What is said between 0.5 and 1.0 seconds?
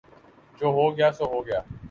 جو ہو